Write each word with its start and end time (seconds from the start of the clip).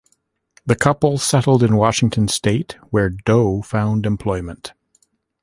The 0.65 0.75
couple 0.75 1.19
settled 1.19 1.61
in 1.61 1.75
Washington 1.75 2.27
state, 2.27 2.75
where 2.89 3.11
Doe 3.11 3.61
found 3.61 4.07
employment. 4.07 4.73